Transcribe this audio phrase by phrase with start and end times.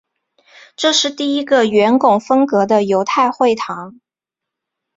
[0.75, 4.01] 这是第一个圆拱风格的犹太会堂。